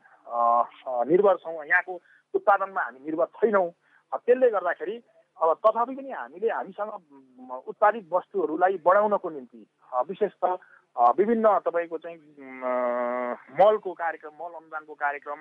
[1.11, 1.93] निर्भर छौँ। यहाँको
[2.33, 3.67] उत्पादनमा हामी निर्भर छैनौँ।
[4.15, 4.95] त्यसले गर्दाखेरि
[5.39, 6.91] अब तथापि पनि हामीले हामीसँग
[7.67, 9.65] उत्पादित वस्तुहरूलाई बढाउनको निम्ति
[10.05, 10.57] विशेष त
[11.15, 12.17] विभिन्न तपाईँको चाहिँ
[13.55, 15.39] मलको कार्यक्रम मल अनुदानको कार्यक्रम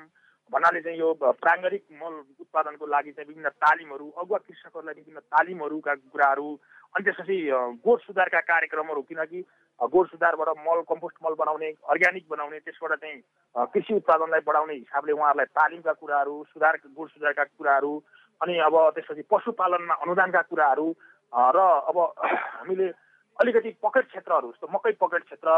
[0.53, 6.49] भन्नाले चाहिँ यो प्राङ्गारिक मल उत्पादनको लागि चाहिँ विभिन्न तालिमहरू अगुवा कृषकहरूलाई विभिन्न तालिमहरूका कुराहरू
[6.95, 7.37] अनि त्यसपछि
[7.83, 9.45] गोठ सुधारका कार्यक्रमहरू किनकि
[9.81, 15.53] गोठ सुधारबाट मल कम्पोस्ट मल बनाउने अर्ग्यानिक बनाउने त्यसबाट चाहिँ कृषि उत्पादनलाई बढाउने हिसाबले उहाँहरूलाई
[15.55, 17.93] तालिमका कुराहरू सुधार गोठ सुधारका कुराहरू
[18.41, 20.89] अनि अब त्यसपछि पशुपालनमा अनुदानका कुराहरू
[21.33, 21.99] र अब
[22.59, 22.89] हामीले
[23.37, 25.49] अलिकति पकेट क्षेत्रहरू जस्तो मकै पकेट क्षेत्र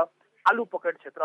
[0.45, 1.23] आलु पकेट क्षेत्र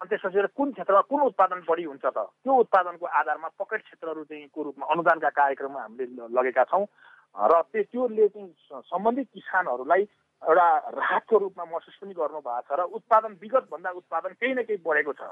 [0.00, 2.18] अनि त्यसपछि कुन क्षेत्रमा कुन उत्पादन बढी हुन्छ त?
[2.18, 6.86] त्यो उत्पादनको आधारमा पकेट क्षेत्रहरू चाहिँ को रूपमा अनुदानका कार्यक्रममा हामीले लगेका छौँ।
[7.34, 10.02] र त्यसले चाहिँ सम्बन्धित किसानहरूलाई
[10.42, 14.82] एउटा राहतको रूपमा महसुस पनि गर्नु भएको छ र उत्पादन विगतभन्दा उत्पादन केही न केही
[14.86, 15.22] बढेको छ।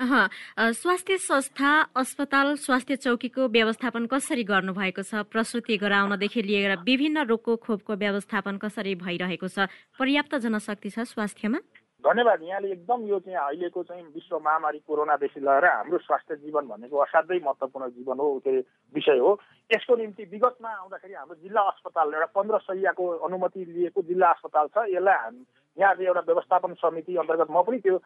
[0.00, 7.94] स्वास्थ्य संस्था अस्पताल स्वास्थ्य चौकीको व्यवस्थापन कसरी गर्नुभएको छ प्रसुति गराउनदेखि लिएर विभिन्न रोगको खोपको
[8.00, 9.68] व्यवस्थापन कसरी भइरहेको छ
[10.00, 11.60] पर्याप्त जनशक्ति छ स्वास्थ्यमा?
[12.00, 16.96] धन्यवाद यहाँले एकदम यो चाहिँ अहिलेको चाहिँ विश्व महामारी कोरोनादेखि लिएर हाम्रो स्वास्थ्य जीवन भनेको
[16.96, 18.58] असाध्यै महत्त्वपूर्ण जीवन हो के
[18.96, 19.36] विषय हो।
[19.70, 24.88] यसको निम्ति विगतमा आउँदाखेरि हाम्रो जिल्ला अस्पताल एउटा पन्ध्र सयको अनुमति लिएको जिल्ला अस्पताल छ
[24.96, 25.44] यसलाई हामी
[25.80, 27.96] यहाँ चाहिँ एउटा व्यवस्थापन समिति अन्तर्गत म पनि त्यो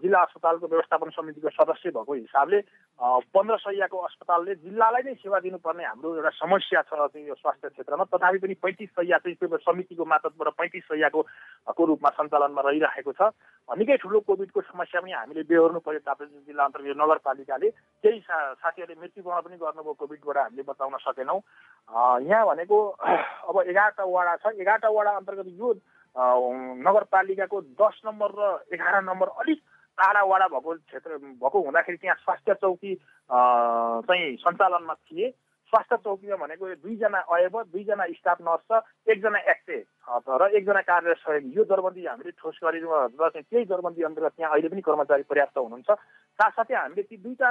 [0.00, 2.60] जिल्ला अस्पतालको व्यवस्थापन समितिको सदस्य भएको हिसाबले
[3.34, 8.04] पन्ध्र सयको अस्पतालले जिल्लालाई नै सेवा दिनुपर्ने हाम्रो एउटा समस्या छ चाहिँ यो स्वास्थ्य क्षेत्रमा।
[8.14, 11.20] तथापि पनि पैँतिस सय चाहिँ त्यो समितिको मातहतबाट पैँतिस सयको
[11.90, 13.22] रूपमा सञ्चालनमा रहिरहेको छ।
[13.68, 17.68] निकै ठुलो कोभिडको समस्या पनि हामीले बेहोर्नु पर्यो ताप्लेजुङ जिल्ला अन्तर्गत नगरपालिकाले।
[18.04, 21.40] केही साथीहरूले मृत्युवरण पनि गर्नुभयो कोभिडबाट हामीले बचाउन सकेनौँ।
[22.28, 22.78] यहाँ भनेको
[23.48, 25.72] अब एघारवटा वडा छ। एघारवटा वडा अन्तर्गत यो
[26.16, 28.42] नगरपालिकाको दस नम्बर र
[28.74, 29.58] एघार नम्बर अलिक
[29.98, 32.94] टाढा वडा भएको क्षेत्र भएको हुँदाखेरि त्यहाँ स्वास्थ्य चौकी
[33.30, 35.30] चाहिँ सञ्चालनमा थिए।
[35.72, 39.78] स्वास्थ्य चौकीमा भनेको दुईजना अयब दुईजना स्टाफ नर्स छ एकजना एक्से
[40.10, 44.68] र एकजना कार्य सहयोगी यो दरबन्दी हामीले ठोस गरेर चाहिँ त्यही दरबन्दी अन्तर्गत त्यहाँ अहिले
[44.68, 47.48] पनि कर्मचारी पर्याप्त हुनुहुन्छ। साथसाथै हामीले ती दुईवटा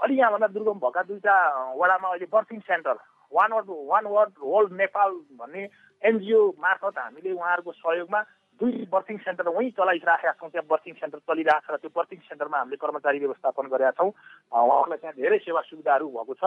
[0.00, 1.36] अलि यहाँभन्दा दुर्गम भएका दुईवटा
[1.76, 2.96] वडामा अहिले birthing center
[3.32, 5.62] one world one world hold Nepal भन्ने
[6.02, 8.20] एनजिओ मार्फत हामीले उहाँहरूको सहयोगमा
[8.60, 12.58] दुई बर्थिङ सेन्टर वहीँ चलाइरहेका छौँ। त्यहाँ बर्थिङ सेन्टर चलिरहेको छ र त्यो बर्थिङ सेन्टरमा
[12.58, 14.10] हामीले कर्मचारी व्यवस्थापन गरेका छौँ।
[14.52, 16.44] उहाँहरूलाई त्यहाँ धेरै सेवा सुविधाहरू भएको छ।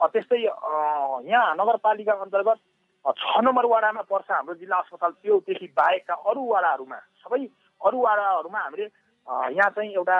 [0.00, 0.38] त्यस्तै
[1.26, 2.58] यहाँ नगरपालिका अन्तर्गत
[3.06, 7.42] छ नम्बर वाडामा पर्छ हाम्रो जिल्ला अस्पताल। त्योदेखि बाहेकका अरू वाडाहरूमा सबै
[7.80, 8.86] अरू वाडाहरूमा हामीले
[9.54, 10.16] यहाँ चाहिँ एउटा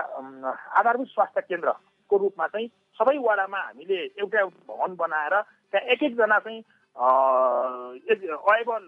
[0.79, 2.68] आधारभूत स्वास्थ्य केन्द्रको रूपमा चाहिँ
[2.99, 5.35] सबै वाडामा हामीले एउटा एउटा भवन बनाएर
[5.70, 6.62] त्यहाँ एक एकजना चाहिँ
[6.96, 8.82] अयबल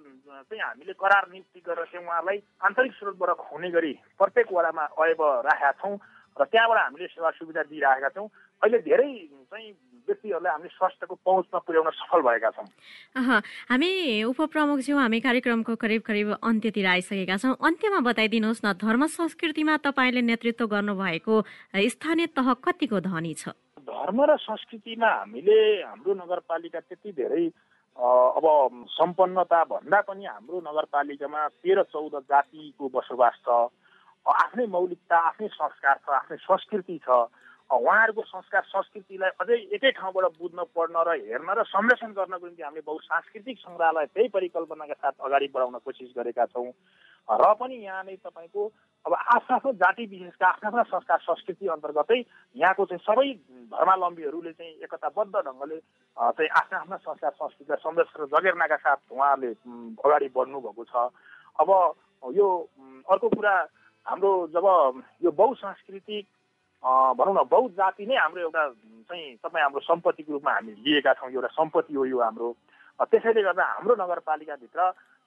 [0.48, 5.72] चाहिँ हामीले करार नियुक्ति गरेर चाहिँ उहाँलाई आन्तरिक स्रोतबाट खुवाउने गरी प्रत्येक वडामा अयब राखेका
[5.76, 5.96] छौँ
[6.36, 8.28] र त्यहाँबाट हामीले सेवा सुविधा दिइरहेका छौँ।
[8.62, 9.10] अहिले धेरै
[9.50, 9.68] चाहिँ
[10.08, 12.68] व्यक्तिहरूलाई हामीले स्वास्थ्यको पहुँचमा पुर्याउन सफल भएका छौँ।
[13.68, 13.90] हामी
[14.24, 20.66] उपप्रमुखज्यू हामी कार्यक्रमको करिब करिब अन्त्यतिर आइसकेका छौँ। अन्त्यमा बताइदिनुहोस् न धर्म संस्कृतिमा तपाईँले नेतृत्व
[20.66, 21.34] गर्नुभएको
[21.74, 23.52] स्थानीय तह कतिको धनी छ?
[23.82, 27.44] धर्म र संस्कृतिमा हामीले हाम्रो नगरपालिका त्यति धेरै
[27.98, 33.48] अब सम्पन्नता भन्दा पनि हाम्रो नगरपालिकामा तेह्र चौध जातिको बसोबास छ।
[34.26, 37.08] आफ्नै मौलिकता आफ्नै संस्कार छ आफ्नै संस्कृति छ।
[37.68, 42.86] उहाँहरूको संस्कार संस्कृतिलाई अझै एकै ठाउँबाट बुझ्न पढ्न र हेर्न र संरक्षण गर्नको निम्ति हामीले
[42.86, 46.70] बहुसांस्कृतिक सङ्ग्रहालय त्यही परिकल्पनाका साथ अगाडि बढाउन कोसिस गरेका छौँ।
[47.28, 48.62] र पनि यहाँ नै तपाईँको
[49.08, 52.18] अब आफ्नो आफ्नो जाति विशेषका आफ्ना आफ्ना संस्कार संस्कृति अन्तर्गतै
[52.56, 53.28] यहाँको चाहिँ सबै
[53.72, 55.78] धर्मावलम्बीहरूले चाहिँ एकताबद्ध ढङ्गले
[56.36, 59.52] चाहिँ आफ्ना आफ्ना संस्कार संस्कृतिलाई संरक्षण र जगेर्नाका साथ उहाँहरूले
[60.04, 61.08] अगाडि बढ्नुभएको छ।
[61.56, 61.70] अब
[62.36, 62.46] यो
[63.08, 63.54] अर्को कुरा
[64.06, 64.66] हाम्रो जब
[65.24, 66.24] यो बहुसांस्कृतिक
[67.16, 68.62] भनौँ न बहुत जाति नै हाम्रो एउटा
[69.08, 72.48] चाहिँ तपाईँ हाम्रो सम्पत्तिको रूपमा हामी लिएका छौँ एउटा सम्पत्ति हो यो हाम्रो।
[73.00, 74.80] त्यसैले गर्दा हाम्रो नगरपालिकाभित्र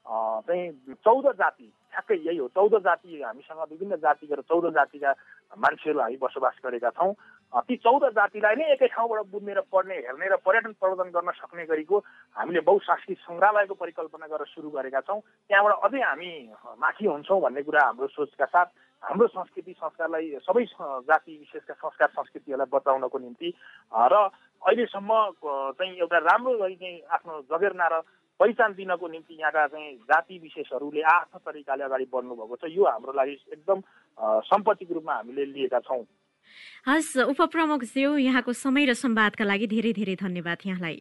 [0.05, 5.11] चाहिँ चौध जाति ठ्याक्कै यही हो चौध जाति हामीसँग विभिन्न जातिका र चौध जातिका
[5.57, 7.13] मान्छेहरू हामी बसोबास गरेका छौँ
[7.61, 11.65] ती चौध जातिलाई नै एकै ठाउँबाट बुझ्ने र पढ्ने हेर्ने र पर्यटन प्रवर्धन गर्न सक्ने
[11.65, 11.97] गरीको
[12.35, 16.31] हामीले बहुसांस्कृतिक सङ्ग्रहालयको परिकल्पना गरेर सुरु गरेका छौँ त्यहाँबाट अझै हामी
[16.79, 18.67] माथि हुन्छौँ भन्ने कुरा हाम्रो सोचका साथ
[19.03, 20.63] हाम्रो संस्कृति संस्कारलाई सबै
[21.03, 23.49] जाति विशेषका संस्कार संस्कृतिहरूलाई बचाउनको निम्ति
[24.07, 24.15] र
[24.61, 25.11] अहिलेसम्म
[25.73, 28.01] चाहिँ एउटा राम्रो चाहिँ आफ्नो जगेर्ना र
[28.41, 33.35] पहिचान दिनको निम्ति यहाँका चाहिँ जाति विशेषहरूले आफ्नो तरिकाले अगाडि बढ्नुभएको छ। यो हाम्रो लागि
[33.53, 33.79] एकदम
[34.49, 36.03] सम्पत्तिको रूपमा हामीले लिएका छौँ।
[36.87, 40.97] हस् उपप्रमुख ज्यू यहाँको समय र संवादका लागि धेरै धेरै धन्यवाद यहाँलाई।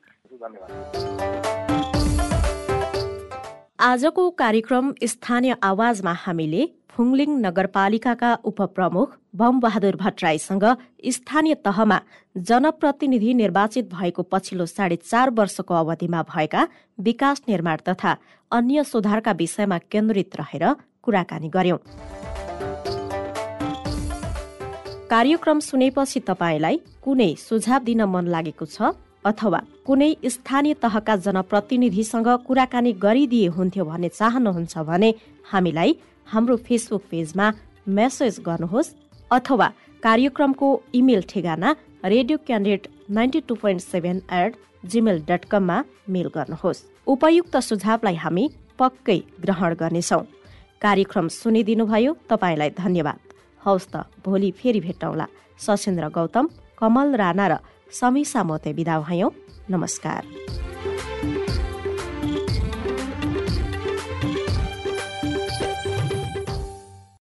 [3.80, 6.62] आजको कार्यक्रम स्थानीय आवाजमा हामीले
[7.00, 10.64] फुङलिङ नगरपालिकाका उपप्रमुख बमबहादुर भट्टराईसँग
[11.10, 11.98] स्थानीय तहमा
[12.36, 16.66] जनप्रतिनिधि निर्वाचित भएको पछिल्लो साढे चार वर्षको अवधिमा भएका
[16.98, 18.12] विकास निर्माण तथा
[18.52, 20.64] अन्य सुधारका विषयमा केन्द्रित रहेर
[21.02, 21.78] कुराकानी गर्यौं।
[25.10, 28.92] कार्यक्रम सुनेपछि तपाईँलाई कुनै सुझाव दिन मन लागेको छ
[29.24, 35.12] अथवा कुनै स्थानीय तहका जनप्रतिनिधिसँग कुराकानी गरिदिए हुन्थ्यो भन्ने चाहनुहुन्छ भने
[35.50, 35.98] हामीलाई
[36.30, 37.46] हाम्रो फेसबुक पेजमा
[37.90, 38.90] मेसेज गर्नुहोस्
[39.30, 39.66] अथवा
[40.02, 44.56] कार्यक्रमको इमेल ठेगाना radio candidate ninety two point seven eight
[44.92, 48.44] gmail dot कममा मेल गर्नुहोस्। उपयुक्त सुझावलाई हामी
[48.78, 50.20] पक्कै ग्रहण गर्नेछौ।
[50.80, 53.20] कार्यक्रम सुनिदिनुभयो तपाईँलाई धन्यवाद।
[53.66, 55.26] हौस् त भोलि फेरि भेटौँला।
[55.58, 56.46] सशेन्द्र गौतम
[56.78, 57.58] कमल राणा र
[57.90, 59.30] समीसा मोते विदा भयौँ।
[59.70, 60.22] नमस्कार।